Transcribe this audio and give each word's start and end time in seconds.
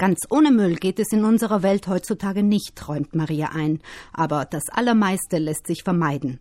Ganz 0.00 0.20
ohne 0.30 0.50
Müll 0.50 0.76
geht 0.76 0.98
es 0.98 1.12
in 1.12 1.26
unserer 1.26 1.62
Welt 1.62 1.86
heutzutage 1.86 2.42
nicht, 2.42 2.88
räumt 2.88 3.14
Maria 3.14 3.50
ein, 3.52 3.80
aber 4.14 4.46
das 4.46 4.70
Allermeiste 4.70 5.36
lässt 5.36 5.66
sich 5.66 5.82
vermeiden. 5.82 6.40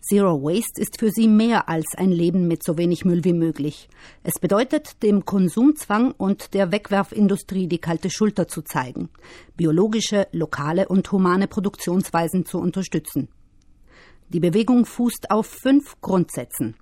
Zero 0.00 0.40
Waste 0.40 0.80
ist 0.80 1.00
für 1.00 1.10
sie 1.10 1.26
mehr 1.26 1.68
als 1.68 1.96
ein 1.96 2.12
Leben 2.12 2.46
mit 2.46 2.62
so 2.62 2.78
wenig 2.78 3.04
Müll 3.04 3.24
wie 3.24 3.32
möglich. 3.32 3.88
Es 4.22 4.38
bedeutet, 4.38 5.02
dem 5.02 5.24
Konsumzwang 5.24 6.12
und 6.12 6.54
der 6.54 6.70
Wegwerfindustrie 6.70 7.66
die 7.66 7.78
kalte 7.78 8.08
Schulter 8.08 8.46
zu 8.46 8.62
zeigen, 8.62 9.08
biologische, 9.56 10.28
lokale 10.30 10.86
und 10.86 11.10
humane 11.10 11.48
Produktionsweisen 11.48 12.46
zu 12.46 12.60
unterstützen. 12.60 13.26
Die 14.28 14.38
Bewegung 14.38 14.86
fußt 14.86 15.32
auf 15.32 15.46
fünf 15.46 16.00
Grundsätzen. 16.00 16.76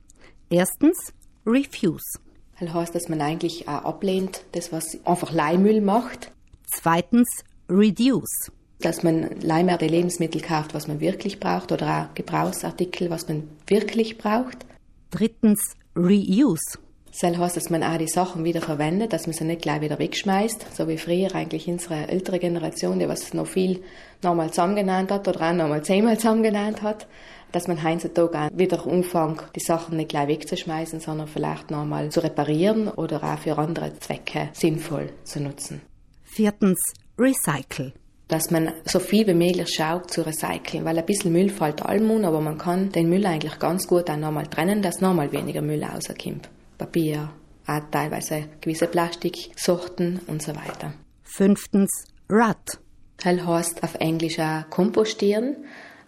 Erstens 0.50 1.14
Refuse. 1.46 2.20
Das 2.60 2.72
heißt, 2.72 2.94
dass 2.94 3.08
man 3.08 3.20
eigentlich 3.20 3.68
auch 3.68 3.84
ablehnt, 3.84 4.44
das, 4.52 4.72
was 4.72 4.98
einfach 5.04 5.32
Leihmüll 5.32 5.80
macht. 5.80 6.30
Zweitens 6.66 7.28
Reduce. 7.68 8.50
Dass 8.80 9.02
man 9.02 9.40
die 9.40 9.88
Lebensmittel 9.88 10.40
kauft, 10.40 10.74
was 10.74 10.88
man 10.88 11.00
wirklich 11.00 11.40
braucht, 11.40 11.72
oder 11.72 12.08
auch 12.10 12.14
Gebrauchsartikel, 12.14 13.10
was 13.10 13.28
man 13.28 13.48
wirklich 13.66 14.18
braucht. 14.18 14.66
Drittens 15.10 15.60
Reuse. 15.96 16.78
Das 17.20 17.38
heißt, 17.38 17.56
dass 17.56 17.70
man 17.70 17.84
auch 17.84 17.96
die 17.96 18.08
Sachen 18.08 18.44
wieder 18.44 18.60
verwendet, 18.60 19.12
dass 19.12 19.26
man 19.26 19.34
sie 19.34 19.44
nicht 19.44 19.62
gleich 19.62 19.80
wieder 19.80 19.98
wegschmeißt, 19.98 20.74
so 20.76 20.88
wie 20.88 20.98
früher 20.98 21.34
eigentlich 21.34 21.68
unsere 21.68 22.08
ältere 22.08 22.40
Generation, 22.40 22.98
die 22.98 23.08
was 23.08 23.32
noch 23.34 23.46
viel 23.46 23.82
nochmal 24.22 24.50
zusammengenannt 24.50 25.12
hat 25.12 25.28
oder 25.28 25.50
auch 25.50 25.52
nochmal 25.52 25.84
zehnmal 25.84 26.18
zusammengenannt 26.18 26.82
hat 26.82 27.06
dass 27.54 27.68
man 27.68 27.82
heutzutage 27.84 28.38
auch 28.38 28.58
wieder 28.58 28.84
umfängt, 28.84 29.44
die 29.54 29.60
Sachen 29.60 29.96
nicht 29.96 30.08
gleich 30.08 30.28
wegzuschmeißen, 30.28 30.98
sondern 30.98 31.28
vielleicht 31.28 31.70
nochmal 31.70 32.10
zu 32.10 32.22
reparieren 32.22 32.88
oder 32.88 33.22
auch 33.22 33.38
für 33.38 33.56
andere 33.56 33.96
Zwecke 34.00 34.48
sinnvoll 34.52 35.10
zu 35.22 35.40
nutzen. 35.40 35.80
Viertens, 36.24 36.80
Recycle. 37.16 37.92
Dass 38.26 38.50
man 38.50 38.72
so 38.84 38.98
viel 38.98 39.26
wie 39.26 39.34
möglich 39.34 39.68
schaut 39.72 40.10
zu 40.10 40.22
recyceln, 40.22 40.84
weil 40.84 40.98
ein 40.98 41.06
bisschen 41.06 41.32
Müll 41.32 41.50
fällt 41.50 41.82
allem 41.82 42.24
aber 42.24 42.40
man 42.40 42.58
kann 42.58 42.90
den 42.90 43.08
Müll 43.08 43.24
eigentlich 43.24 43.58
ganz 43.58 43.86
gut 43.86 44.10
auch 44.10 44.16
nochmal 44.16 44.46
trennen, 44.46 44.82
dass 44.82 45.00
nochmal 45.00 45.30
weniger 45.30 45.62
Müll 45.62 45.84
rauskommt. 45.84 46.48
Papier, 46.78 47.30
auch 47.66 47.80
teilweise 47.90 48.44
gewisse 48.60 48.86
Plastiksorten 48.86 50.20
und 50.26 50.42
so 50.42 50.54
weiter. 50.54 50.94
Fünftens, 51.22 51.90
Rut. 52.30 52.78
Das 53.18 53.46
heißt 53.46 53.82
auf 53.82 53.94
Englisch 53.96 54.38
auch 54.38 54.68
kompostieren 54.70 55.56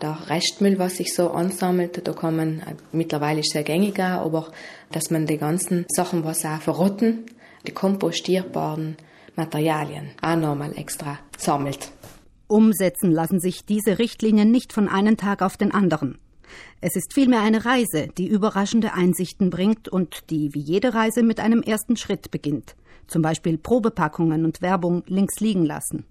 der 0.01 0.29
Restmüll, 0.29 0.79
was 0.79 0.97
sich 0.97 1.15
so 1.15 1.31
ansammelt, 1.31 2.07
da 2.07 2.31
man, 2.31 2.61
äh, 2.61 2.75
mittlerweile 2.93 3.41
ist 3.41 3.53
sehr 3.53 3.63
gängig 3.63 3.99
aber 3.99 4.51
dass 4.91 5.11
man 5.11 5.27
die 5.27 5.39
ganzen 5.39 5.87
Sachen, 5.89 6.25
was 6.25 6.45
auch 6.45 6.61
verrotten, 6.61 7.27
die 7.67 7.73
kompostierbaren 7.73 8.97
Materialien 9.37 10.11
auch 10.23 10.37
nochmal 10.37 10.77
extra 10.77 11.19
sammelt. 11.39 11.91
Umsetzen 12.47 13.11
lassen 13.11 13.41
sich 13.41 13.65
diese 13.65 13.99
Richtlinien 13.99 14.51
nicht 14.51 14.73
von 14.73 14.89
einem 14.89 15.17
Tag 15.17 15.43
auf 15.43 15.57
den 15.57 15.73
anderen. 15.73 16.19
Es 16.81 16.97
ist 16.97 17.15
vielmehr 17.15 17.41
eine 17.41 17.65
Reise, 17.65 18.09
die 18.19 18.27
überraschende 18.27 18.95
Einsichten 18.95 19.51
bringt 19.51 19.89
und 19.89 20.31
die 20.31 20.55
wie 20.55 20.61
jede 20.61 20.95
Reise 20.95 21.23
mit 21.23 21.41
einem 21.41 21.63
ersten 21.63 21.97
Schritt 21.97 22.31
beginnt, 22.31 22.77
zum 23.07 23.23
Beispiel 23.23 23.59
Probepackungen 23.59 24.45
und 24.45 24.63
Werbung 24.63 25.03
links 25.07 25.41
liegen 25.41 25.65
lassen. 25.65 26.05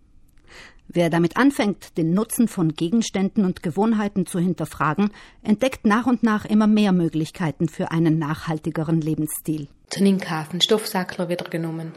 Wer 0.87 1.09
damit 1.09 1.35
anfängt, 1.35 1.97
den 1.97 2.13
Nutzen 2.13 2.47
von 2.47 2.73
Gegenständen 2.73 3.43
und 3.43 3.63
Gewohnheiten 3.63 4.25
zu 4.25 4.39
hinterfragen, 4.39 5.09
entdeckt 5.41 5.85
nach 5.85 6.05
und 6.05 6.21
nach 6.21 6.45
immer 6.45 6.67
mehr 6.67 6.91
Möglichkeiten 6.91 7.67
für 7.67 7.91
einen 7.91 8.19
nachhaltigeren 8.19 9.01
Lebensstil. 9.01 9.67
Zum 9.89 10.05
Inkaufen 10.05 10.61
Stoffsackler 10.61 11.27
wieder 11.27 11.45
genommen. 11.45 11.93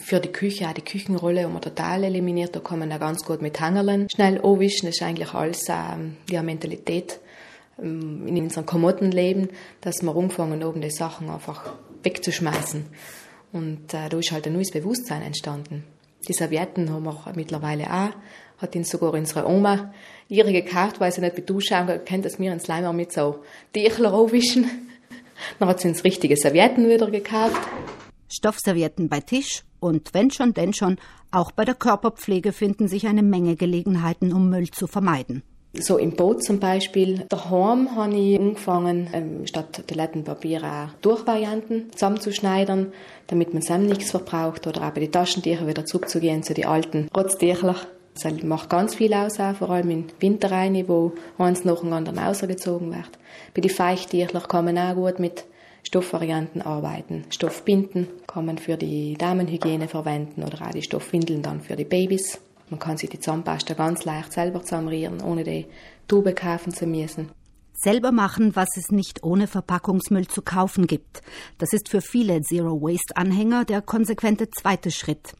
Für 0.00 0.20
die 0.20 0.30
Küche 0.30 0.68
auch 0.68 0.72
die 0.72 0.82
Küchenrolle 0.82 1.44
haben 1.44 1.54
wir 1.54 1.60
total 1.60 2.04
eliminiert. 2.04 2.54
Da 2.54 2.60
kann 2.60 2.78
man 2.78 2.92
auch 2.92 3.00
ganz 3.00 3.24
gut 3.24 3.42
mit 3.42 3.60
Hangerlen 3.60 4.06
schnell 4.14 4.40
anwischen. 4.40 4.88
Ist 4.88 5.02
eigentlich 5.02 5.34
alles 5.34 5.66
ähm, 5.68 6.16
ja, 6.30 6.42
Mentalität 6.42 7.20
in 7.78 8.42
unserem 8.42 8.66
Kommodenleben, 8.66 9.48
dass 9.80 10.02
wir 10.02 10.14
umfangen, 10.14 10.62
oben 10.64 10.80
die 10.80 10.90
Sachen 10.90 11.30
einfach 11.30 11.72
wegzuschmeißen. 12.02 12.84
Und 13.52 13.94
äh, 13.94 14.08
da 14.08 14.18
ist 14.18 14.32
halt 14.32 14.46
ein 14.46 14.52
neues 14.52 14.70
Bewusstsein 14.70 15.22
entstanden. 15.22 15.84
Die 16.26 16.32
Servietten 16.32 16.90
haben 16.92 17.04
wir 17.04 17.32
mittlerweile 17.34 17.84
auch. 17.84 18.10
Hat 18.58 18.74
uns 18.74 18.90
sogar 18.90 19.14
unsere 19.14 19.46
Oma 19.46 19.94
ihre 20.28 20.52
gekauft, 20.52 21.00
weil 21.00 21.12
sie 21.12 21.20
nicht 21.20 21.36
mit 21.36 21.48
Duschen 21.48 22.04
kennt, 22.04 22.24
dass 22.24 22.38
wir 22.38 22.52
ins 22.52 22.66
Leimer 22.66 22.92
mit 22.92 23.12
so 23.12 23.42
Tüchler 23.72 24.12
aufwischen. 24.12 24.68
Dann 25.58 25.68
hat 25.68 25.80
sie 25.80 25.88
uns 25.88 26.02
richtige 26.04 26.36
Servietten 26.36 26.88
wieder 26.88 27.10
gekauft. 27.10 27.56
Stoffservietten 28.28 29.08
bei 29.08 29.20
Tisch 29.20 29.62
und 29.80 30.12
wenn 30.12 30.30
schon, 30.30 30.52
denn 30.52 30.74
schon, 30.74 30.98
auch 31.30 31.52
bei 31.52 31.64
der 31.64 31.74
Körperpflege 31.74 32.52
finden 32.52 32.88
sich 32.88 33.06
eine 33.06 33.22
Menge 33.22 33.56
Gelegenheiten, 33.56 34.32
um 34.32 34.50
Müll 34.50 34.70
zu 34.70 34.86
vermeiden. 34.86 35.42
So 35.74 35.98
im 35.98 36.12
Boot 36.12 36.42
zum 36.42 36.60
Beispiel. 36.60 37.24
Daheim 37.28 37.94
habe 37.94 38.16
ich 38.16 38.38
angefangen, 38.38 39.08
ähm, 39.12 39.46
statt 39.46 39.84
Toilettenpapier 39.86 40.64
auch 40.64 40.98
Durchvarianten 41.02 41.92
zusammenzuschneidern, 41.92 42.92
damit 43.26 43.52
man 43.52 43.62
zusammen 43.62 43.86
nichts 43.86 44.10
verbraucht 44.10 44.66
oder 44.66 44.82
auch 44.82 44.90
bei 44.90 45.00
den 45.00 45.12
Taschentüchern 45.12 45.68
wieder 45.68 45.84
zurückzugehen 45.84 46.42
zu 46.42 46.54
den 46.54 46.66
alten 46.66 47.08
Rotztüchler. 47.14 47.76
Das 48.14 48.42
macht 48.42 48.70
ganz 48.70 48.96
viel 48.96 49.14
aus, 49.14 49.38
auch, 49.38 49.54
vor 49.54 49.70
allem 49.70 49.90
in 49.90 50.04
Winterreine, 50.18 50.88
wo 50.88 51.12
eins 51.36 51.64
nach 51.64 51.80
dem 51.80 51.92
anderen 51.92 52.18
ausgezogen 52.18 52.90
wird. 52.90 53.10
Bei 53.54 53.60
den 53.60 53.70
Feuchttüchern 53.70 54.42
kann 54.48 54.64
man 54.64 54.78
auch 54.78 54.94
gut 54.94 55.20
mit 55.20 55.44
Stoffvarianten 55.84 56.62
arbeiten. 56.62 57.24
Stoffbinden 57.30 58.08
kann 58.26 58.46
man 58.46 58.58
für 58.58 58.76
die 58.76 59.14
Damenhygiene 59.16 59.86
verwenden 59.86 60.42
oder 60.42 60.66
auch 60.66 60.72
die 60.72 60.82
Stoffwindeln 60.82 61.42
dann 61.42 61.60
für 61.60 61.76
die 61.76 61.84
Babys. 61.84 62.40
Man 62.70 62.78
kann 62.78 62.98
sich 62.98 63.08
die 63.08 63.20
Zahnpasta 63.20 63.74
ganz 63.74 64.04
leicht 64.04 64.32
selber 64.32 64.62
zusammenrühren, 64.62 65.20
ohne 65.22 65.44
die 65.44 65.66
Tube 66.06 66.34
kaufen 66.34 66.72
zu 66.72 66.86
müssen. 66.86 67.30
Selber 67.72 68.10
machen, 68.10 68.56
was 68.56 68.68
es 68.76 68.90
nicht 68.90 69.22
ohne 69.22 69.46
Verpackungsmüll 69.46 70.26
zu 70.26 70.42
kaufen 70.42 70.86
gibt. 70.86 71.22
Das 71.58 71.72
ist 71.72 71.88
für 71.88 72.00
viele 72.00 72.40
Zero-Waste-Anhänger 72.42 73.64
der 73.64 73.82
konsequente 73.82 74.50
zweite 74.50 74.90
Schritt. 74.90 75.34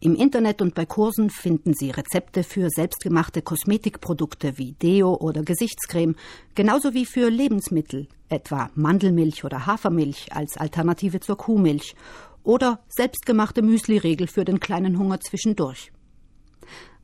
Im 0.00 0.14
Internet 0.14 0.62
und 0.62 0.76
bei 0.76 0.86
Kursen 0.86 1.28
finden 1.28 1.74
Sie 1.74 1.90
Rezepte 1.90 2.44
für 2.44 2.70
selbstgemachte 2.70 3.42
Kosmetikprodukte 3.42 4.56
wie 4.56 4.72
Deo 4.72 5.14
oder 5.16 5.42
Gesichtscreme, 5.42 6.14
genauso 6.54 6.94
wie 6.94 7.04
für 7.04 7.28
Lebensmittel, 7.28 8.06
etwa 8.28 8.70
Mandelmilch 8.76 9.44
oder 9.44 9.66
Hafermilch 9.66 10.28
als 10.32 10.56
Alternative 10.56 11.18
zur 11.18 11.36
Kuhmilch 11.36 11.96
oder 12.44 12.78
selbstgemachte 12.88 13.62
Müsli-Regel 13.62 14.28
für 14.28 14.44
den 14.44 14.60
kleinen 14.60 15.00
Hunger 15.00 15.18
zwischendurch 15.18 15.90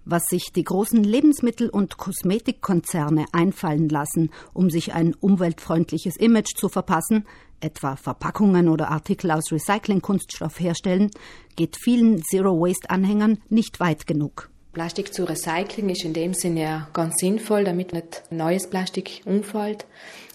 was 0.04 0.24
sich 0.26 0.52
die 0.52 0.64
großen 0.64 1.02
Lebensmittel- 1.02 1.70
und 1.70 1.96
Kosmetikkonzerne 1.96 3.26
einfallen 3.32 3.88
lassen, 3.88 4.30
um 4.52 4.70
sich 4.70 4.94
ein 4.94 5.14
umweltfreundliches 5.14 6.16
Image 6.16 6.54
zu 6.56 6.68
verpassen, 6.68 7.26
etwa 7.60 7.96
Verpackungen 7.96 8.68
oder 8.68 8.90
Artikel 8.90 9.30
aus 9.30 9.50
Recyclingkunststoff 9.50 10.60
herstellen, 10.60 11.10
geht 11.56 11.76
vielen 11.76 12.22
Zero-Waste-Anhängern 12.22 13.38
nicht 13.48 13.80
weit 13.80 14.06
genug. 14.06 14.50
Plastik 14.74 15.14
zu 15.14 15.24
recyceln 15.24 15.88
ist 15.88 16.04
in 16.04 16.12
dem 16.12 16.34
Sinne 16.34 16.62
ja 16.62 16.88
ganz 16.92 17.14
sinnvoll, 17.20 17.62
damit 17.62 17.92
nicht 17.92 18.24
neues 18.30 18.68
Plastik 18.68 19.22
umfällt. 19.24 19.86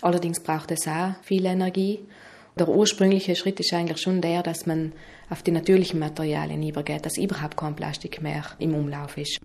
Allerdings 0.02 0.40
braucht 0.40 0.72
es 0.72 0.88
auch 0.88 1.14
viel 1.24 1.46
Energie. 1.46 2.00
Der 2.58 2.70
ursprüngliche 2.70 3.36
Schritt 3.36 3.60
ist 3.60 3.74
eigentlich 3.74 4.02
schon 4.02 4.22
der, 4.22 4.42
dass 4.42 4.66
man 4.66 4.94
auf 5.30 5.44
die 5.44 5.52
natürlichen 5.52 6.00
Materialien 6.00 6.64
übergeht, 6.64 7.06
dass 7.06 7.18
überhaupt 7.18 7.58
kein 7.58 7.76
Plastik 7.76 8.22
mehr 8.22 8.44
im 8.60 8.74
Umlauf 8.74 9.18
ist. 9.18 9.40